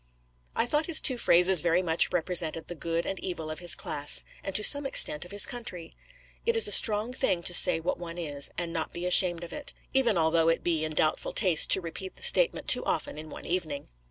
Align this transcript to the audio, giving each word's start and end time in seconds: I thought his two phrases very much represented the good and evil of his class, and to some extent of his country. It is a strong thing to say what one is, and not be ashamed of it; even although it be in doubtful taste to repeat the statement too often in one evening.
I 0.55 0.65
thought 0.65 0.87
his 0.87 0.99
two 0.99 1.19
phrases 1.19 1.61
very 1.61 1.83
much 1.83 2.11
represented 2.11 2.65
the 2.65 2.73
good 2.73 3.05
and 3.05 3.19
evil 3.19 3.51
of 3.51 3.59
his 3.59 3.75
class, 3.75 4.25
and 4.43 4.55
to 4.55 4.63
some 4.63 4.87
extent 4.87 5.25
of 5.25 5.31
his 5.31 5.45
country. 5.45 5.93
It 6.43 6.57
is 6.57 6.67
a 6.67 6.71
strong 6.71 7.13
thing 7.13 7.43
to 7.43 7.53
say 7.53 7.79
what 7.79 7.99
one 7.99 8.17
is, 8.17 8.49
and 8.57 8.73
not 8.73 8.93
be 8.93 9.05
ashamed 9.05 9.43
of 9.43 9.53
it; 9.53 9.75
even 9.93 10.17
although 10.17 10.49
it 10.49 10.63
be 10.63 10.83
in 10.83 10.93
doubtful 10.95 11.33
taste 11.33 11.69
to 11.73 11.81
repeat 11.81 12.15
the 12.15 12.23
statement 12.23 12.67
too 12.67 12.83
often 12.83 13.19
in 13.19 13.29
one 13.29 13.45
evening. 13.45 13.89